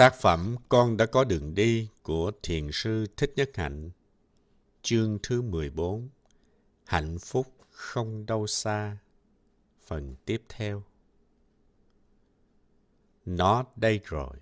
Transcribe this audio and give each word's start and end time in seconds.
Tác 0.00 0.14
phẩm 0.14 0.56
Con 0.68 0.96
đã 0.96 1.06
có 1.06 1.24
đường 1.24 1.54
đi 1.54 1.88
của 2.02 2.32
Thiền 2.42 2.68
sư 2.72 3.06
Thích 3.16 3.32
Nhất 3.36 3.50
Hạnh 3.54 3.90
Chương 4.82 5.18
thứ 5.22 5.42
14 5.42 6.08
Hạnh 6.84 7.18
phúc 7.18 7.46
không 7.70 8.26
đâu 8.26 8.46
xa 8.46 8.96
Phần 9.86 10.14
tiếp 10.24 10.42
theo. 10.48 10.82
Nó 13.26 13.64
đây 13.76 14.00
rồi. 14.04 14.36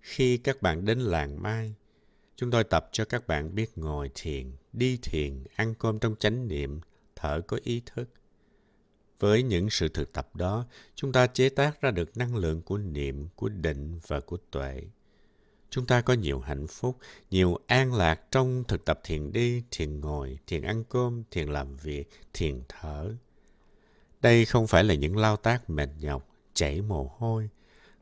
Khi 0.00 0.36
các 0.36 0.62
bạn 0.62 0.84
đến 0.84 0.98
làng 0.98 1.42
Mai 1.42 1.74
Chúng 2.36 2.50
tôi 2.50 2.64
tập 2.64 2.88
cho 2.92 3.04
các 3.04 3.26
bạn 3.26 3.54
biết 3.54 3.78
ngồi 3.78 4.10
thiền, 4.14 4.56
đi 4.72 4.98
thiền, 5.02 5.44
ăn 5.54 5.74
cơm 5.78 5.98
trong 5.98 6.16
chánh 6.16 6.48
niệm, 6.48 6.80
thở 7.16 7.40
có 7.46 7.58
ý 7.64 7.82
thức– 7.86 8.08
với 9.20 9.42
những 9.42 9.70
sự 9.70 9.88
thực 9.88 10.12
tập 10.12 10.36
đó, 10.36 10.66
chúng 10.94 11.12
ta 11.12 11.26
chế 11.26 11.48
tác 11.48 11.80
ra 11.80 11.90
được 11.90 12.16
năng 12.16 12.36
lượng 12.36 12.62
của 12.62 12.78
niệm, 12.78 13.28
của 13.36 13.48
định 13.48 14.00
và 14.06 14.20
của 14.20 14.38
tuệ. 14.50 14.82
Chúng 15.70 15.86
ta 15.86 16.00
có 16.00 16.14
nhiều 16.14 16.40
hạnh 16.40 16.66
phúc, 16.66 16.98
nhiều 17.30 17.58
an 17.66 17.94
lạc 17.94 18.20
trong 18.30 18.64
thực 18.68 18.84
tập 18.84 19.00
thiền 19.04 19.32
đi, 19.32 19.62
thiền 19.70 20.00
ngồi, 20.00 20.38
thiền 20.46 20.62
ăn 20.62 20.84
cơm, 20.88 21.22
thiền 21.30 21.48
làm 21.48 21.76
việc, 21.76 22.10
thiền 22.32 22.62
thở. 22.68 23.14
Đây 24.22 24.44
không 24.44 24.66
phải 24.66 24.84
là 24.84 24.94
những 24.94 25.16
lao 25.16 25.36
tác 25.36 25.70
mệt 25.70 25.88
nhọc, 26.00 26.28
chảy 26.54 26.80
mồ 26.82 27.12
hôi. 27.18 27.48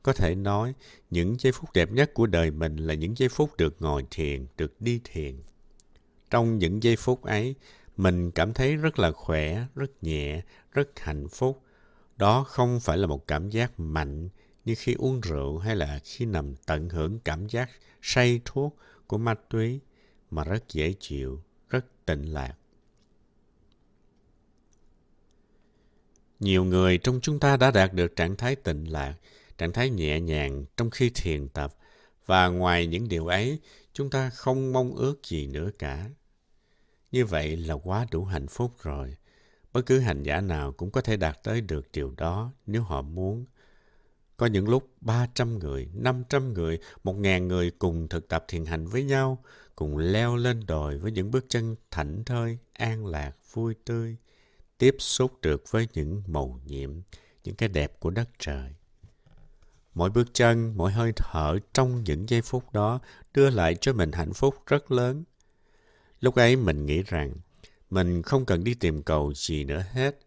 Có 0.02 0.12
thể 0.12 0.34
nói, 0.34 0.74
những 1.10 1.36
giây 1.38 1.52
phút 1.52 1.72
đẹp 1.72 1.90
nhất 1.92 2.14
của 2.14 2.26
đời 2.26 2.50
mình 2.50 2.76
là 2.76 2.94
những 2.94 3.18
giây 3.18 3.28
phút 3.28 3.56
được 3.56 3.76
ngồi 3.80 4.06
thiền, 4.10 4.46
được 4.56 4.80
đi 4.80 5.00
thiền. 5.04 5.36
Trong 6.30 6.58
những 6.58 6.82
giây 6.82 6.96
phút 6.96 7.22
ấy, 7.22 7.54
mình 8.02 8.30
cảm 8.30 8.52
thấy 8.52 8.76
rất 8.76 8.98
là 8.98 9.12
khỏe, 9.12 9.66
rất 9.74 10.02
nhẹ, 10.02 10.42
rất 10.72 11.00
hạnh 11.00 11.28
phúc. 11.28 11.62
Đó 12.16 12.44
không 12.44 12.80
phải 12.80 12.98
là 12.98 13.06
một 13.06 13.26
cảm 13.26 13.50
giác 13.50 13.80
mạnh 13.80 14.28
như 14.64 14.74
khi 14.78 14.94
uống 14.94 15.20
rượu 15.20 15.58
hay 15.58 15.76
là 15.76 16.00
khi 16.04 16.24
nằm 16.24 16.54
tận 16.66 16.88
hưởng 16.88 17.18
cảm 17.18 17.46
giác 17.46 17.70
say 18.02 18.40
thuốc 18.44 18.76
của 19.06 19.18
ma 19.18 19.34
túy 19.50 19.80
mà 20.30 20.44
rất 20.44 20.68
dễ 20.68 20.94
chịu, 21.00 21.42
rất 21.68 21.86
tịnh 22.06 22.32
lạc. 22.32 22.54
Nhiều 26.40 26.64
người 26.64 26.98
trong 26.98 27.20
chúng 27.22 27.40
ta 27.40 27.56
đã 27.56 27.70
đạt 27.70 27.92
được 27.92 28.16
trạng 28.16 28.36
thái 28.36 28.56
tịnh 28.56 28.92
lạc, 28.92 29.14
trạng 29.58 29.72
thái 29.72 29.90
nhẹ 29.90 30.20
nhàng 30.20 30.64
trong 30.76 30.90
khi 30.90 31.10
thiền 31.14 31.48
tập 31.48 31.74
và 32.26 32.48
ngoài 32.48 32.86
những 32.86 33.08
điều 33.08 33.26
ấy, 33.26 33.58
chúng 33.92 34.10
ta 34.10 34.30
không 34.30 34.72
mong 34.72 34.94
ước 34.94 35.26
gì 35.26 35.46
nữa 35.46 35.70
cả. 35.78 36.10
Như 37.12 37.24
vậy 37.24 37.56
là 37.56 37.74
quá 37.74 38.06
đủ 38.10 38.24
hạnh 38.24 38.46
phúc 38.46 38.76
rồi. 38.82 39.16
Bất 39.72 39.86
cứ 39.86 39.98
hành 39.98 40.22
giả 40.22 40.40
nào 40.40 40.72
cũng 40.72 40.90
có 40.90 41.00
thể 41.00 41.16
đạt 41.16 41.42
tới 41.42 41.60
được 41.60 41.92
điều 41.92 42.14
đó 42.16 42.52
nếu 42.66 42.82
họ 42.82 43.02
muốn. 43.02 43.44
Có 44.36 44.46
những 44.46 44.68
lúc 44.68 44.88
300 45.00 45.58
người, 45.58 45.88
500 45.94 46.52
người, 46.52 46.78
1.000 47.04 47.46
người 47.46 47.70
cùng 47.70 48.08
thực 48.08 48.28
tập 48.28 48.44
thiền 48.48 48.64
hành 48.64 48.86
với 48.86 49.04
nhau, 49.04 49.44
cùng 49.76 49.98
leo 49.98 50.36
lên 50.36 50.66
đồi 50.66 50.98
với 50.98 51.12
những 51.12 51.30
bước 51.30 51.44
chân 51.48 51.76
thảnh 51.90 52.24
thơi, 52.24 52.58
an 52.72 53.06
lạc, 53.06 53.36
vui 53.52 53.74
tươi, 53.84 54.16
tiếp 54.78 54.96
xúc 54.98 55.32
được 55.42 55.64
với 55.70 55.88
những 55.92 56.22
màu 56.26 56.60
nhiệm, 56.66 56.90
những 57.44 57.54
cái 57.54 57.68
đẹp 57.68 58.00
của 58.00 58.10
đất 58.10 58.28
trời. 58.38 58.74
Mỗi 59.94 60.10
bước 60.10 60.34
chân, 60.34 60.76
mỗi 60.76 60.92
hơi 60.92 61.12
thở 61.16 61.58
trong 61.72 62.04
những 62.04 62.28
giây 62.28 62.42
phút 62.42 62.72
đó 62.72 63.00
đưa 63.34 63.50
lại 63.50 63.74
cho 63.80 63.92
mình 63.92 64.12
hạnh 64.12 64.32
phúc 64.32 64.54
rất 64.66 64.90
lớn. 64.90 65.24
Lúc 66.22 66.34
ấy 66.34 66.56
mình 66.56 66.86
nghĩ 66.86 67.02
rằng 67.02 67.34
mình 67.90 68.22
không 68.22 68.44
cần 68.44 68.64
đi 68.64 68.74
tìm 68.74 69.02
cầu 69.02 69.34
gì 69.34 69.64
nữa 69.64 69.84
hết. 69.92 70.18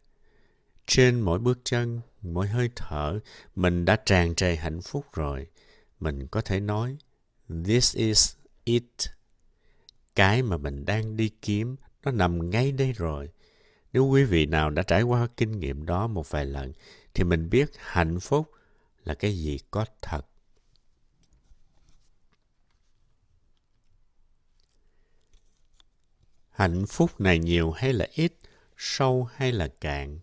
Trên 0.88 1.20
mỗi 1.20 1.40
bước 1.40 1.60
chân, 1.64 2.02
mỗi 2.22 2.48
hơi 2.48 2.70
thở, 2.76 3.20
mình 3.56 3.86
đã 3.86 3.96
tràn 4.06 4.36
trề 4.36 4.56
hạnh 4.56 4.82
phúc 4.82 5.06
rồi. 5.14 5.48
Mình 6.00 6.28
có 6.28 6.42
thể 6.42 6.60
nói, 6.60 6.98
this 7.66 7.96
is 7.96 8.36
it. 8.64 8.84
Cái 10.16 10.42
mà 10.42 10.58
mình 10.58 10.86
đang 10.86 11.18
đi 11.18 11.30
kiếm, 11.42 11.76
nó 12.04 12.12
nằm 12.12 12.50
ngay 12.50 12.72
đây 12.72 12.94
rồi. 12.94 13.30
Nếu 13.94 14.06
quý 14.06 14.24
vị 14.24 14.46
nào 14.46 14.70
đã 14.70 14.84
trải 14.84 15.02
qua 15.02 15.28
kinh 15.38 15.60
nghiệm 15.60 15.86
đó 15.86 16.08
một 16.08 16.32
vài 16.32 16.46
lần, 16.46 16.72
thì 17.14 17.24
mình 17.24 17.50
biết 17.50 17.72
hạnh 17.78 18.20
phúc 18.20 18.52
là 19.04 19.14
cái 19.14 19.34
gì 19.38 19.60
có 19.72 19.86
thật. 20.02 20.22
Hạnh 26.56 26.86
phúc 26.86 27.22
này 27.22 27.40
nhiều 27.40 27.72
hay 27.72 27.94
là 27.94 28.08
ít, 28.14 28.34
sâu 28.78 29.28
hay 29.36 29.52
là 29.52 29.68
cạn, 29.82 30.20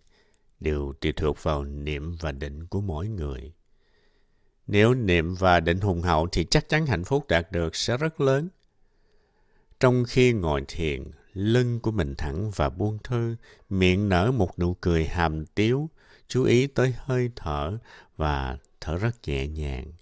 đều 0.61 0.93
tùy 1.01 1.13
thuộc 1.13 1.43
vào 1.43 1.65
niệm 1.65 2.17
và 2.21 2.33
định 2.33 2.67
của 2.67 2.81
mỗi 2.81 3.09
người. 3.09 3.53
Nếu 4.67 4.95
niệm 4.95 5.35
và 5.35 5.61
định 5.61 5.81
hùng 5.81 6.03
hậu 6.03 6.27
thì 6.33 6.45
chắc 6.45 6.69
chắn 6.69 6.87
hạnh 6.87 7.05
phúc 7.05 7.25
đạt 7.29 7.53
được 7.53 7.77
sẽ 7.77 7.97
rất 7.97 8.21
lớn. 8.21 8.49
Trong 9.81 10.05
khi 10.09 10.33
ngồi 10.33 10.65
thiền, 10.69 11.05
lưng 11.33 11.81
của 11.81 11.91
mình 11.91 12.15
thẳng 12.19 12.51
và 12.57 12.69
buông 12.71 12.99
thư, 13.05 13.37
miệng 13.71 14.09
nở 14.09 14.33
một 14.33 14.59
nụ 14.59 14.75
cười 14.75 15.07
hàm 15.07 15.47
tiếu, 15.47 15.91
chú 16.29 16.45
ý 16.45 16.67
tới 16.67 16.95
hơi 16.99 17.31
thở 17.37 17.79
và 18.17 18.59
thở 18.81 18.97
rất 18.97 19.17
nhẹ 19.27 19.47
nhàng. 19.47 19.93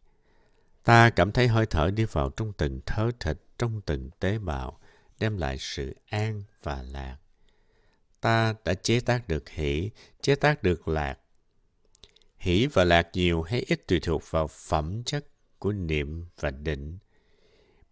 Ta 0.84 1.10
cảm 1.10 1.32
thấy 1.32 1.48
hơi 1.48 1.66
thở 1.66 1.90
đi 1.90 2.04
vào 2.04 2.30
trong 2.30 2.52
từng 2.52 2.80
thớ 2.86 3.10
thịt, 3.20 3.38
trong 3.58 3.80
từng 3.86 4.10
tế 4.20 4.38
bào, 4.38 4.80
đem 5.20 5.36
lại 5.36 5.56
sự 5.58 5.94
an 6.08 6.42
và 6.62 6.82
lạc. 6.82 7.16
Ta 8.20 8.54
đã 8.64 8.74
chế 8.74 9.00
tác 9.00 9.28
được 9.28 9.48
hỷ, 9.48 9.90
chế 10.20 10.34
tác 10.34 10.62
được 10.62 10.88
lạc. 10.88 11.18
Hỷ 12.38 12.66
và 12.66 12.84
lạc 12.84 13.08
nhiều 13.12 13.42
hay 13.42 13.64
ít 13.66 13.86
tùy 13.86 14.00
thuộc 14.00 14.22
vào 14.30 14.48
phẩm 14.48 15.02
chất 15.04 15.26
của 15.58 15.72
niệm 15.72 16.24
và 16.40 16.50
định. 16.50 16.98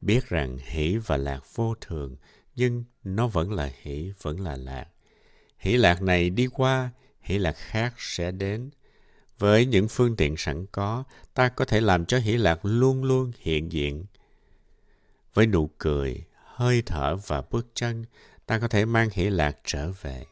Biết 0.01 0.29
rằng 0.29 0.59
hỷ 0.59 0.97
và 0.97 1.17
lạc 1.17 1.41
vô 1.55 1.75
thường, 1.81 2.17
nhưng 2.57 2.85
nó 3.05 3.27
vẫn 3.27 3.53
là 3.53 3.73
hỷ, 3.83 4.13
vẫn 4.23 4.41
là 4.41 4.57
lạc. 4.57 4.87
Hỷ 5.59 5.77
lạc 5.77 6.03
này 6.03 6.31
đi 6.31 6.47
qua, 6.47 6.91
hỷ 7.21 7.39
lạc 7.39 7.57
khác 7.57 7.95
sẽ 7.99 8.31
đến. 8.31 8.71
Với 9.39 9.67
những 9.67 9.89
phương 9.89 10.17
tiện 10.17 10.35
sẵn 10.37 10.67
có, 10.67 11.05
ta 11.35 11.49
có 11.49 11.65
thể 11.65 11.81
làm 11.81 12.07
cho 12.07 12.19
hỷ 12.19 12.37
lạc 12.37 12.61
luôn 12.63 13.05
luôn 13.05 13.33
hiện 13.39 13.73
diện. 13.73 14.05
Với 15.35 15.47
nụ 15.47 15.71
cười, 15.79 16.25
hơi 16.59 16.83
thở 16.87 17.17
và 17.17 17.43
bước 17.51 17.67
chân, 17.75 18.05
ta 18.47 18.59
có 18.59 18.69
thể 18.69 18.85
mang 18.85 19.09
hỷ 19.13 19.31
lạc 19.31 19.59
trở 19.65 19.93
về. 20.03 20.25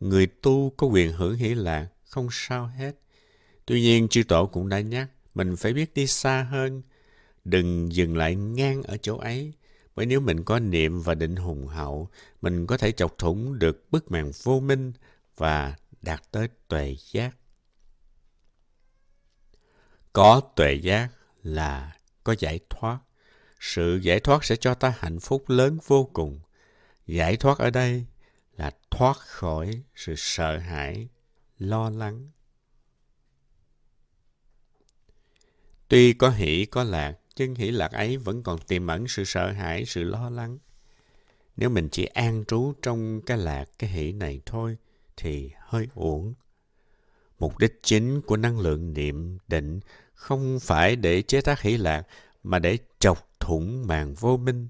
Người 0.00 0.26
tu 0.26 0.70
có 0.76 0.86
quyền 0.86 1.12
hưởng 1.12 1.36
hỷ 1.36 1.54
lạc, 1.54 1.88
không 2.04 2.28
sao 2.30 2.66
hết. 2.66 2.92
Tuy 3.66 3.80
nhiên, 3.80 4.08
chư 4.08 4.22
tổ 4.22 4.46
cũng 4.46 4.68
đã 4.68 4.80
nhắc, 4.80 5.08
mình 5.34 5.56
phải 5.56 5.72
biết 5.72 5.94
đi 5.94 6.06
xa 6.06 6.42
hơn. 6.42 6.82
Đừng 7.44 7.92
dừng 7.92 8.16
lại 8.16 8.34
ngang 8.34 8.82
ở 8.82 8.96
chỗ 8.96 9.16
ấy, 9.16 9.52
bởi 9.96 10.06
nếu 10.06 10.20
mình 10.20 10.44
có 10.44 10.58
niệm 10.58 11.00
và 11.00 11.14
định 11.14 11.36
hùng 11.36 11.66
hậu, 11.66 12.08
mình 12.42 12.66
có 12.66 12.76
thể 12.76 12.92
chọc 12.92 13.18
thủng 13.18 13.58
được 13.58 13.86
bức 13.90 14.10
màn 14.10 14.30
vô 14.42 14.60
minh 14.60 14.92
và 15.36 15.76
đạt 16.02 16.22
tới 16.30 16.48
tuệ 16.68 16.96
giác. 17.12 17.36
Có 20.12 20.40
tuệ 20.56 20.74
giác 20.74 21.08
là 21.42 21.96
có 22.24 22.34
giải 22.38 22.60
thoát. 22.70 22.98
Sự 23.68 23.96
giải 23.96 24.20
thoát 24.20 24.44
sẽ 24.44 24.56
cho 24.56 24.74
ta 24.74 24.94
hạnh 24.98 25.20
phúc 25.20 25.44
lớn 25.48 25.78
vô 25.86 26.10
cùng. 26.12 26.40
Giải 27.06 27.36
thoát 27.36 27.58
ở 27.58 27.70
đây 27.70 28.04
là 28.56 28.70
thoát 28.90 29.16
khỏi 29.16 29.82
sự 29.94 30.14
sợ 30.16 30.58
hãi, 30.58 31.08
lo 31.58 31.90
lắng. 31.90 32.30
Tuy 35.88 36.12
có 36.12 36.30
hỷ 36.30 36.64
có 36.64 36.84
lạc, 36.84 37.18
nhưng 37.36 37.54
hỷ 37.54 37.70
lạc 37.70 37.92
ấy 37.92 38.16
vẫn 38.16 38.42
còn 38.42 38.58
tiềm 38.58 38.86
ẩn 38.86 39.08
sự 39.08 39.24
sợ 39.24 39.52
hãi, 39.52 39.84
sự 39.86 40.04
lo 40.04 40.30
lắng. 40.30 40.58
Nếu 41.56 41.70
mình 41.70 41.88
chỉ 41.92 42.04
an 42.04 42.44
trú 42.48 42.72
trong 42.82 43.20
cái 43.20 43.38
lạc, 43.38 43.64
cái 43.78 43.90
hỷ 43.90 44.12
này 44.12 44.40
thôi, 44.46 44.76
thì 45.16 45.50
hơi 45.58 45.88
uổng. 45.94 46.34
Mục 47.38 47.58
đích 47.58 47.80
chính 47.82 48.20
của 48.20 48.36
năng 48.36 48.60
lượng 48.60 48.92
niệm 48.92 49.38
định 49.48 49.80
không 50.14 50.58
phải 50.60 50.96
để 50.96 51.22
chế 51.22 51.40
tác 51.40 51.60
hỷ 51.60 51.76
lạc, 51.76 52.06
mà 52.42 52.58
để 52.58 52.78
thủng 53.40 53.86
màn 53.86 54.14
vô 54.14 54.36
minh. 54.36 54.68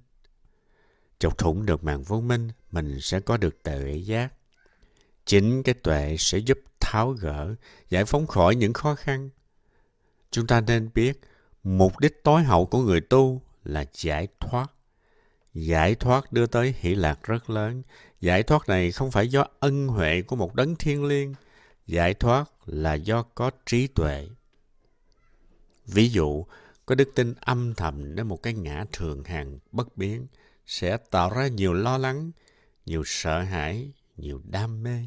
Chọc 1.18 1.38
thủng 1.38 1.66
được 1.66 1.84
màn 1.84 2.02
vô 2.02 2.20
minh, 2.20 2.48
mình 2.70 3.00
sẽ 3.00 3.20
có 3.20 3.36
được 3.36 3.62
tuệ 3.62 3.96
giác. 3.96 4.32
Chính 5.26 5.62
cái 5.62 5.74
tuệ 5.74 6.16
sẽ 6.18 6.38
giúp 6.38 6.58
tháo 6.80 7.10
gỡ, 7.10 7.54
giải 7.90 8.04
phóng 8.04 8.26
khỏi 8.26 8.54
những 8.54 8.72
khó 8.72 8.94
khăn. 8.94 9.30
Chúng 10.30 10.46
ta 10.46 10.60
nên 10.60 10.90
biết, 10.94 11.20
mục 11.64 11.98
đích 11.98 12.24
tối 12.24 12.42
hậu 12.42 12.66
của 12.66 12.82
người 12.82 13.00
tu 13.00 13.42
là 13.64 13.84
giải 13.92 14.28
thoát. 14.40 14.66
Giải 15.54 15.94
thoát 15.94 16.32
đưa 16.32 16.46
tới 16.46 16.74
hỷ 16.78 16.94
lạc 16.94 17.22
rất 17.22 17.50
lớn. 17.50 17.82
Giải 18.20 18.42
thoát 18.42 18.68
này 18.68 18.92
không 18.92 19.10
phải 19.10 19.28
do 19.28 19.46
ân 19.60 19.88
huệ 19.88 20.22
của 20.22 20.36
một 20.36 20.54
đấng 20.54 20.76
thiên 20.76 21.04
liêng. 21.04 21.34
Giải 21.86 22.14
thoát 22.14 22.50
là 22.66 22.94
do 22.94 23.22
có 23.22 23.50
trí 23.66 23.86
tuệ. 23.86 24.28
Ví 25.86 26.08
dụ, 26.08 26.44
có 26.86 26.94
đức 26.94 27.10
tin 27.14 27.34
âm 27.40 27.74
thầm 27.74 28.14
đến 28.14 28.26
một 28.26 28.42
cái 28.42 28.54
ngã 28.54 28.84
thường 28.92 29.24
hàng 29.24 29.58
bất 29.72 29.96
biến 29.96 30.26
sẽ 30.66 30.96
tạo 30.96 31.30
ra 31.30 31.48
nhiều 31.48 31.74
lo 31.74 31.98
lắng, 31.98 32.30
nhiều 32.86 33.02
sợ 33.06 33.42
hãi, 33.42 33.90
nhiều 34.16 34.40
đam 34.44 34.82
mê. 34.82 35.04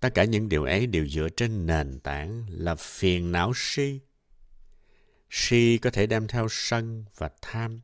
Tất 0.00 0.08
cả 0.14 0.24
những 0.24 0.48
điều 0.48 0.64
ấy 0.64 0.86
đều 0.86 1.06
dựa 1.06 1.28
trên 1.28 1.66
nền 1.66 2.00
tảng 2.00 2.46
là 2.48 2.74
phiền 2.74 3.32
não 3.32 3.52
si. 3.56 4.00
si 5.30 5.78
có 5.78 5.90
thể 5.90 6.06
đem 6.06 6.28
theo 6.28 6.46
sân 6.50 7.04
và 7.16 7.30
tham, 7.42 7.80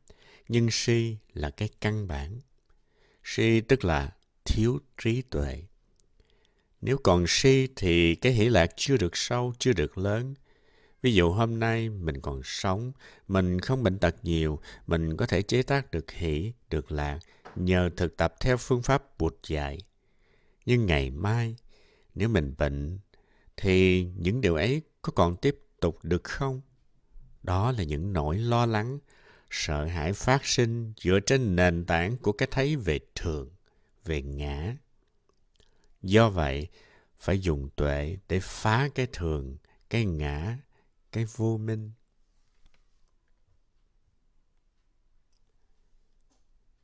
nhưng 0.48 0.68
si 0.70 1.16
là 1.34 1.50
cái 1.50 1.68
căn 1.80 2.08
bản. 2.08 2.40
Si 3.24 3.60
tức 3.60 3.84
là 3.84 4.12
thiếu 4.44 4.78
trí 5.02 5.22
tuệ. 5.22 5.62
Nếu 6.80 6.98
còn 7.02 7.24
si 7.28 7.68
thì 7.76 8.14
cái 8.14 8.32
hỷ 8.32 8.48
lạc 8.48 8.70
chưa 8.76 8.96
được 8.96 9.16
sâu, 9.16 9.54
chưa 9.58 9.72
được 9.72 9.98
lớn. 9.98 10.34
Ví 11.02 11.14
dụ 11.14 11.30
hôm 11.30 11.58
nay 11.58 11.88
mình 11.88 12.20
còn 12.20 12.40
sống, 12.44 12.92
mình 13.28 13.60
không 13.60 13.82
bệnh 13.82 13.98
tật 13.98 14.14
nhiều, 14.22 14.58
mình 14.86 15.16
có 15.16 15.26
thể 15.26 15.42
chế 15.42 15.62
tác 15.62 15.90
được 15.90 16.10
hỷ, 16.10 16.52
được 16.70 16.92
lạc 16.92 17.18
nhờ 17.56 17.90
thực 17.96 18.16
tập 18.16 18.34
theo 18.40 18.56
phương 18.56 18.82
pháp 18.82 19.18
Bụt 19.18 19.34
dạy. 19.46 19.78
Nhưng 20.66 20.86
ngày 20.86 21.10
mai, 21.10 21.56
nếu 22.14 22.28
mình 22.28 22.54
bệnh, 22.58 22.98
thì 23.56 24.04
những 24.16 24.40
điều 24.40 24.54
ấy 24.54 24.82
có 25.02 25.12
còn 25.16 25.36
tiếp 25.36 25.58
tục 25.80 25.98
được 26.02 26.24
không? 26.24 26.60
Đó 27.42 27.72
là 27.72 27.82
những 27.82 28.12
nỗi 28.12 28.38
lo 28.38 28.66
lắng, 28.66 28.98
sợ 29.50 29.84
hãi 29.84 30.12
phát 30.12 30.46
sinh 30.46 30.92
dựa 30.96 31.20
trên 31.26 31.56
nền 31.56 31.84
tảng 31.84 32.16
của 32.16 32.32
cái 32.32 32.48
thấy 32.50 32.76
về 32.76 32.98
thường, 33.14 33.50
về 34.04 34.22
ngã. 34.22 34.76
Do 36.02 36.30
vậy, 36.30 36.68
phải 37.18 37.40
dùng 37.40 37.68
tuệ 37.76 38.16
để 38.28 38.40
phá 38.40 38.88
cái 38.94 39.06
thường, 39.12 39.56
cái 39.90 40.04
ngã, 40.04 40.58
cái 41.18 41.26
vô 41.36 41.56
minh. 41.56 41.90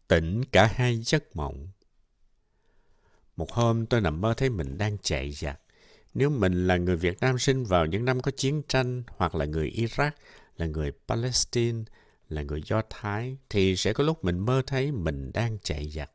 Tỉnh 0.09 0.45
cả 0.45 0.67
hai 0.75 0.97
giấc 0.97 1.37
mộng. 1.37 1.69
Một 3.37 3.53
hôm 3.53 3.87
tôi 3.87 4.01
nằm 4.01 4.21
mơ 4.21 4.35
thấy 4.37 4.51
mình 4.51 4.79
đang 4.79 4.99
chạy 5.03 5.33
giặc. 5.33 5.61
Nếu 6.15 6.31
mình 6.31 6.67
là 6.67 6.77
người 6.77 6.97
Việt 6.97 7.21
Nam 7.21 7.39
sinh 7.39 7.65
vào 7.65 7.87
những 7.87 8.05
năm 8.05 8.21
có 8.21 8.31
chiến 8.31 8.63
tranh 8.69 9.03
hoặc 9.09 9.35
là 9.35 9.45
người 9.45 9.71
Iraq, 9.71 10.11
là 10.57 10.67
người 10.67 10.93
Palestine, 11.09 11.85
là 12.29 12.43
người 12.43 12.63
Do 12.67 12.83
Thái, 12.91 13.37
thì 13.49 13.77
sẽ 13.77 13.93
có 13.93 14.05
lúc 14.05 14.25
mình 14.25 14.39
mơ 14.39 14.63
thấy 14.67 14.93
mình 14.93 15.31
đang 15.35 15.59
chạy 15.59 15.91
giặc. 15.91 16.11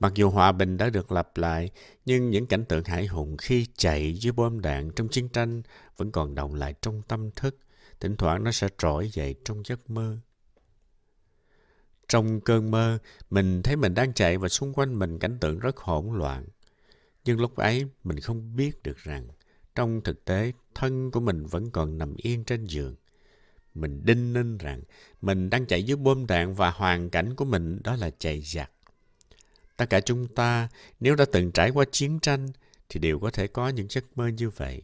Mặc 0.00 0.12
dù 0.14 0.30
hòa 0.30 0.52
bình 0.52 0.76
đã 0.76 0.90
được 0.90 1.12
lặp 1.12 1.36
lại, 1.36 1.70
nhưng 2.04 2.30
những 2.30 2.46
cảnh 2.46 2.64
tượng 2.64 2.84
hải 2.84 3.06
hùng 3.06 3.36
khi 3.36 3.66
chạy 3.76 4.14
dưới 4.14 4.32
bom 4.32 4.60
đạn 4.60 4.90
trong 4.90 5.08
chiến 5.08 5.28
tranh 5.28 5.62
vẫn 5.96 6.12
còn 6.12 6.34
động 6.34 6.54
lại 6.54 6.74
trong 6.82 7.02
tâm 7.08 7.30
thức. 7.30 7.58
Thỉnh 8.00 8.16
thoảng 8.16 8.44
nó 8.44 8.52
sẽ 8.52 8.68
trỗi 8.78 9.08
dậy 9.08 9.34
trong 9.44 9.62
giấc 9.64 9.90
mơ. 9.90 10.18
Trong 12.08 12.40
cơn 12.40 12.70
mơ, 12.70 12.98
mình 13.30 13.62
thấy 13.62 13.76
mình 13.76 13.94
đang 13.94 14.12
chạy 14.12 14.38
và 14.38 14.48
xung 14.48 14.72
quanh 14.72 14.98
mình 14.98 15.18
cảnh 15.18 15.38
tượng 15.40 15.58
rất 15.58 15.76
hỗn 15.76 16.18
loạn. 16.18 16.46
Nhưng 17.24 17.40
lúc 17.40 17.56
ấy, 17.56 17.84
mình 18.04 18.20
không 18.20 18.56
biết 18.56 18.82
được 18.82 18.96
rằng, 18.96 19.28
trong 19.74 20.00
thực 20.04 20.24
tế, 20.24 20.52
thân 20.74 21.10
của 21.10 21.20
mình 21.20 21.46
vẫn 21.46 21.70
còn 21.70 21.98
nằm 21.98 22.14
yên 22.16 22.44
trên 22.44 22.64
giường. 22.64 22.94
Mình 23.74 24.00
đinh 24.04 24.32
ninh 24.32 24.58
rằng, 24.58 24.82
mình 25.20 25.50
đang 25.50 25.66
chạy 25.66 25.82
dưới 25.82 25.96
bom 25.96 26.26
đạn 26.26 26.54
và 26.54 26.70
hoàn 26.70 27.10
cảnh 27.10 27.34
của 27.34 27.44
mình 27.44 27.80
đó 27.84 27.96
là 27.96 28.10
chạy 28.18 28.40
giặc. 28.40 28.70
Tất 29.76 29.86
cả 29.90 30.00
chúng 30.00 30.28
ta, 30.28 30.68
nếu 31.00 31.16
đã 31.16 31.24
từng 31.32 31.52
trải 31.52 31.70
qua 31.70 31.84
chiến 31.92 32.18
tranh, 32.20 32.48
thì 32.88 33.00
đều 33.00 33.18
có 33.18 33.30
thể 33.30 33.46
có 33.46 33.68
những 33.68 33.86
giấc 33.90 34.04
mơ 34.18 34.28
như 34.28 34.50
vậy. 34.50 34.82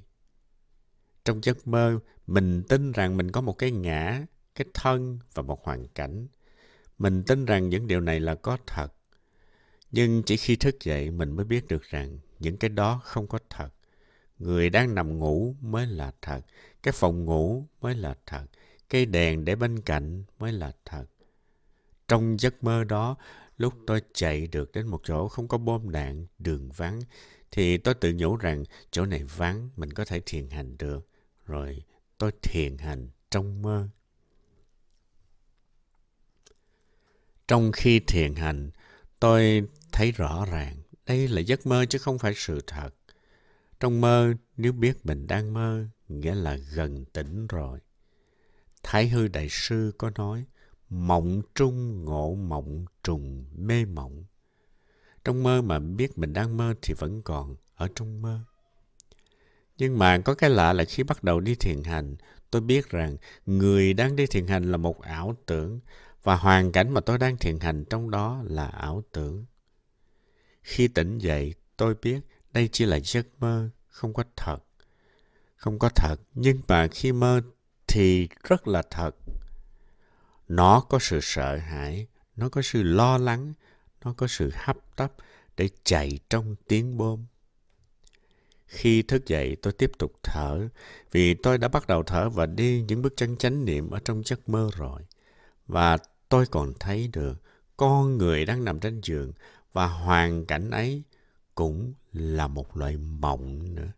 Trong 1.24 1.40
giấc 1.44 1.66
mơ, 1.68 1.98
mình 2.26 2.62
tin 2.68 2.92
rằng 2.92 3.16
mình 3.16 3.32
có 3.32 3.40
một 3.40 3.52
cái 3.52 3.70
ngã, 3.70 4.22
cái 4.54 4.66
thân 4.74 5.18
và 5.34 5.42
một 5.42 5.64
hoàn 5.64 5.88
cảnh. 5.88 6.26
Mình 6.98 7.22
tin 7.22 7.44
rằng 7.44 7.68
những 7.68 7.86
điều 7.86 8.00
này 8.00 8.20
là 8.20 8.34
có 8.34 8.58
thật. 8.66 8.88
Nhưng 9.90 10.22
chỉ 10.22 10.36
khi 10.36 10.56
thức 10.56 10.84
dậy 10.84 11.10
mình 11.10 11.30
mới 11.30 11.44
biết 11.44 11.68
được 11.68 11.82
rằng 11.82 12.18
những 12.38 12.56
cái 12.56 12.68
đó 12.68 13.00
không 13.04 13.26
có 13.26 13.38
thật. 13.50 13.68
Người 14.38 14.70
đang 14.70 14.94
nằm 14.94 15.18
ngủ 15.18 15.56
mới 15.60 15.86
là 15.86 16.12
thật. 16.22 16.40
Cái 16.82 16.92
phòng 16.92 17.24
ngủ 17.24 17.66
mới 17.80 17.94
là 17.94 18.14
thật. 18.26 18.44
Cây 18.88 19.06
đèn 19.06 19.44
để 19.44 19.54
bên 19.56 19.80
cạnh 19.80 20.24
mới 20.38 20.52
là 20.52 20.72
thật. 20.84 21.04
Trong 22.08 22.36
giấc 22.40 22.64
mơ 22.64 22.84
đó, 22.84 23.16
lúc 23.62 23.74
tôi 23.86 24.02
chạy 24.14 24.46
được 24.46 24.72
đến 24.72 24.86
một 24.86 25.00
chỗ 25.04 25.28
không 25.28 25.48
có 25.48 25.58
bom 25.58 25.90
đạn, 25.90 26.26
đường 26.38 26.70
vắng, 26.76 27.00
thì 27.50 27.78
tôi 27.78 27.94
tự 27.94 28.12
nhủ 28.12 28.36
rằng 28.36 28.64
chỗ 28.90 29.06
này 29.06 29.24
vắng, 29.24 29.70
mình 29.76 29.92
có 29.92 30.04
thể 30.04 30.20
thiền 30.26 30.50
hành 30.50 30.78
được. 30.78 31.08
Rồi 31.46 31.82
tôi 32.18 32.32
thiền 32.42 32.78
hành 32.78 33.08
trong 33.30 33.62
mơ. 33.62 33.88
Trong 37.48 37.72
khi 37.72 38.00
thiền 38.00 38.34
hành, 38.34 38.70
tôi 39.20 39.62
thấy 39.92 40.12
rõ 40.12 40.46
ràng 40.50 40.76
đây 41.06 41.28
là 41.28 41.40
giấc 41.40 41.66
mơ 41.66 41.84
chứ 41.84 41.98
không 41.98 42.18
phải 42.18 42.32
sự 42.36 42.60
thật. 42.66 42.90
Trong 43.80 44.00
mơ, 44.00 44.34
nếu 44.56 44.72
biết 44.72 45.06
mình 45.06 45.26
đang 45.26 45.54
mơ, 45.54 45.86
nghĩa 46.08 46.34
là 46.34 46.56
gần 46.56 47.04
tỉnh 47.04 47.46
rồi. 47.46 47.78
Thái 48.82 49.08
Hư 49.08 49.28
Đại 49.28 49.48
Sư 49.50 49.92
có 49.98 50.10
nói, 50.10 50.44
mộng 50.92 51.42
trung 51.54 52.04
ngộ 52.04 52.34
mộng 52.34 52.84
trùng 53.02 53.44
mê 53.56 53.84
mộng. 53.84 54.24
Trong 55.24 55.42
mơ 55.42 55.62
mà 55.62 55.78
biết 55.78 56.18
mình 56.18 56.32
đang 56.32 56.56
mơ 56.56 56.74
thì 56.82 56.94
vẫn 56.94 57.22
còn 57.22 57.56
ở 57.74 57.88
trong 57.94 58.22
mơ. 58.22 58.40
Nhưng 59.78 59.98
mà 59.98 60.18
có 60.18 60.34
cái 60.34 60.50
lạ 60.50 60.72
là 60.72 60.84
khi 60.84 61.02
bắt 61.02 61.24
đầu 61.24 61.40
đi 61.40 61.54
thiền 61.54 61.82
hành, 61.84 62.16
tôi 62.50 62.62
biết 62.62 62.88
rằng 62.88 63.16
người 63.46 63.92
đang 63.92 64.16
đi 64.16 64.26
thiền 64.26 64.46
hành 64.46 64.70
là 64.70 64.76
một 64.76 65.00
ảo 65.02 65.36
tưởng 65.46 65.80
và 66.22 66.36
hoàn 66.36 66.72
cảnh 66.72 66.90
mà 66.90 67.00
tôi 67.00 67.18
đang 67.18 67.36
thiền 67.36 67.60
hành 67.60 67.84
trong 67.84 68.10
đó 68.10 68.42
là 68.44 68.66
ảo 68.66 69.02
tưởng. 69.12 69.44
Khi 70.62 70.88
tỉnh 70.88 71.18
dậy, 71.18 71.54
tôi 71.76 71.94
biết 72.02 72.20
đây 72.52 72.68
chỉ 72.72 72.84
là 72.84 72.98
giấc 73.04 73.26
mơ, 73.38 73.68
không 73.88 74.14
có 74.14 74.24
thật. 74.36 74.58
Không 75.56 75.78
có 75.78 75.88
thật, 75.88 76.16
nhưng 76.34 76.60
mà 76.68 76.86
khi 76.86 77.12
mơ 77.12 77.40
thì 77.86 78.28
rất 78.48 78.68
là 78.68 78.82
thật. 78.90 79.16
Nó 80.48 80.80
có 80.80 80.98
sự 80.98 81.18
sợ 81.22 81.56
hãi, 81.56 82.06
nó 82.36 82.48
có 82.48 82.62
sự 82.62 82.82
lo 82.82 83.18
lắng, 83.18 83.52
nó 84.04 84.12
có 84.12 84.26
sự 84.26 84.50
hấp 84.54 84.96
tấp 84.96 85.12
để 85.56 85.68
chạy 85.84 86.18
trong 86.30 86.56
tiếng 86.68 86.96
bom. 86.96 87.26
Khi 88.66 89.02
thức 89.02 89.26
dậy, 89.26 89.56
tôi 89.62 89.72
tiếp 89.72 89.92
tục 89.98 90.12
thở, 90.22 90.68
vì 91.10 91.34
tôi 91.34 91.58
đã 91.58 91.68
bắt 91.68 91.86
đầu 91.86 92.02
thở 92.02 92.30
và 92.30 92.46
đi 92.46 92.84
những 92.88 93.02
bước 93.02 93.12
chân 93.16 93.36
chánh 93.36 93.64
niệm 93.64 93.90
ở 93.90 93.98
trong 94.04 94.22
giấc 94.24 94.48
mơ 94.48 94.70
rồi. 94.76 95.02
Và 95.66 95.98
tôi 96.28 96.46
còn 96.46 96.72
thấy 96.80 97.08
được 97.08 97.42
con 97.76 98.18
người 98.18 98.44
đang 98.44 98.64
nằm 98.64 98.80
trên 98.80 99.00
giường 99.00 99.32
và 99.72 99.86
hoàn 99.86 100.46
cảnh 100.46 100.70
ấy 100.70 101.02
cũng 101.54 101.92
là 102.12 102.48
một 102.48 102.76
loại 102.76 102.96
mộng 102.96 103.74
nữa. 103.74 103.92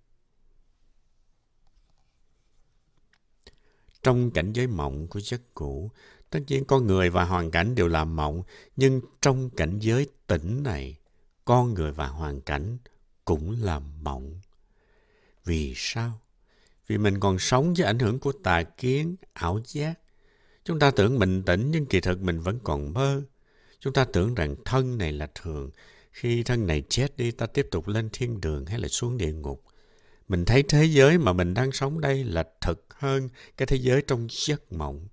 Trong 4.03 4.31
cảnh 4.31 4.53
giới 4.53 4.67
mộng 4.67 5.09
của 5.09 5.21
giấc 5.21 5.41
ngủ, 5.55 5.91
tất 6.35 6.41
nhiên 6.47 6.65
con 6.65 6.87
người 6.87 7.11
và 7.11 7.25
hoàn 7.25 7.51
cảnh 7.51 7.75
đều 7.75 7.89
là 7.89 8.05
mộng, 8.05 8.43
nhưng 8.77 9.01
trong 9.23 9.51
cảnh 9.51 9.79
giới 9.81 10.07
tỉnh 10.27 10.63
này, 10.63 10.97
con 11.45 11.75
người 11.75 11.93
và 11.93 12.07
hoàn 12.07 12.41
cảnh 12.41 12.79
cũng 13.25 13.57
là 13.63 13.79
mộng. 13.79 14.41
Vì 15.45 15.73
sao? 15.77 16.21
Vì 16.87 16.99
mình 16.99 17.21
còn 17.21 17.39
sống 17.39 17.75
với 17.75 17.87
ảnh 17.87 17.99
hưởng 17.99 18.19
của 18.19 18.33
tà 18.33 18.63
kiến, 18.63 19.17
ảo 19.33 19.61
giác. 19.67 19.95
Chúng 20.65 20.79
ta 20.79 20.91
tưởng 20.91 21.19
mình 21.19 21.43
tỉnh 21.43 21.71
nhưng 21.71 21.87
kỳ 21.87 22.01
thực 22.01 22.23
mình 22.23 22.41
vẫn 22.41 22.59
còn 22.65 22.93
mơ. 22.93 23.23
Chúng 23.81 23.93
ta 23.93 24.05
tưởng 24.05 24.35
rằng 24.35 24.57
thân 24.65 24.99
này 24.99 25.13
là 25.13 25.29
thường. 25.35 25.71
Khi 26.13 26.43
thân 26.43 26.67
này 26.67 26.83
chết 26.89 27.17
đi, 27.17 27.31
ta 27.31 27.47
tiếp 27.47 27.69
tục 27.71 27.89
lên 27.89 28.09
thiên 28.13 28.41
đường 28.41 28.67
hay 28.67 28.79
là 28.79 28.89
xuống 28.89 29.19
địa 29.19 29.33
ngục. 29.33 29.65
Mình 30.29 30.45
thấy 30.45 30.63
thế 30.63 30.85
giới 30.85 31.19
mà 31.19 31.33
mình 31.33 31.55
đang 31.55 31.73
sống 31.73 32.01
đây 32.01 32.25
là 32.25 32.45
thật 32.61 32.81
hơn 32.95 33.29
cái 33.57 33.67
thế 33.67 33.77
giới 33.77 34.03
trong 34.03 34.27
giấc 34.31 34.73
mộng. 34.73 35.09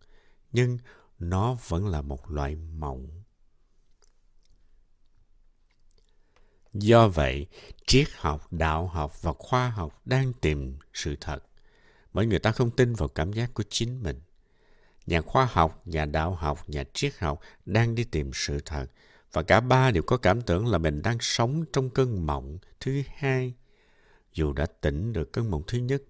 Nhưng 0.52 0.78
nó 1.22 1.58
vẫn 1.68 1.88
là 1.88 2.02
một 2.02 2.32
loại 2.32 2.56
mộng. 2.56 3.08
Do 6.74 7.08
vậy, 7.08 7.48
triết 7.88 8.08
học, 8.16 8.54
đạo 8.54 8.88
học 8.88 9.22
và 9.22 9.34
khoa 9.34 9.70
học 9.70 10.02
đang 10.06 10.34
tìm 10.34 10.78
sự 10.94 11.16
thật. 11.22 11.44
Bởi 12.14 12.26
người 12.26 12.40
ta 12.40 12.52
không 12.52 12.72
tin 12.72 12.94
vào 12.94 13.08
cảm 13.08 13.34
giác 13.34 13.54
của 13.54 13.64
chính 13.70 14.04
mình. 14.04 14.22
Nhà 15.06 15.22
khoa 15.22 15.48
học, 15.52 15.82
nhà 15.86 16.06
đạo 16.06 16.36
học, 16.36 16.70
nhà 16.70 16.84
triết 16.94 17.14
học 17.20 17.40
đang 17.66 17.96
đi 17.96 18.04
tìm 18.04 18.32
sự 18.34 18.60
thật. 18.66 18.86
Và 19.34 19.44
cả 19.44 19.60
ba 19.60 19.92
đều 19.92 20.04
có 20.04 20.18
cảm 20.18 20.42
tưởng 20.42 20.68
là 20.68 20.78
mình 20.78 21.02
đang 21.02 21.18
sống 21.20 21.66
trong 21.74 21.90
cơn 21.90 22.26
mộng 22.26 22.58
thứ 22.80 23.02
hai. 23.16 23.54
Dù 24.34 24.54
đã 24.54 24.66
tỉnh 24.66 25.14
được 25.14 25.34
cơn 25.34 25.52
mộng 25.52 25.64
thứ 25.68 25.78
nhất. 25.78 26.04